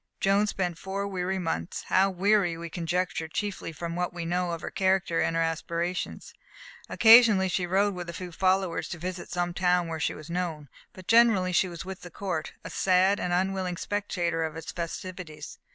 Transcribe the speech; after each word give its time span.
Joan 0.19 0.47
spent 0.47 0.79
four 0.79 1.07
weary 1.07 1.37
months 1.37 1.83
how 1.83 2.09
weary 2.09 2.57
we 2.57 2.71
conjecture 2.71 3.27
chiefly 3.27 3.71
from 3.71 3.95
what 3.95 4.11
we 4.11 4.25
know 4.25 4.49
of 4.49 4.61
her 4.61 4.71
character 4.71 5.19
and 5.21 5.35
her 5.35 5.43
aspirations. 5.43 6.33
Occasionally 6.89 7.47
she 7.49 7.67
rode 7.67 7.93
with 7.93 8.09
a 8.09 8.13
few 8.13 8.31
followers 8.31 8.89
to 8.89 8.97
visit 8.97 9.29
some 9.29 9.53
town 9.53 9.87
where 9.87 9.99
she 9.99 10.15
was 10.15 10.27
known, 10.27 10.69
but 10.91 11.05
generally 11.07 11.51
she 11.51 11.67
was 11.69 11.85
with 11.85 12.01
the 12.01 12.09
Court, 12.09 12.53
a 12.63 12.71
sad 12.71 13.19
and 13.19 13.31
unwilling 13.31 13.77
spectator 13.77 14.43
of 14.43 14.55
its 14.55 14.71
festivities. 14.71 15.59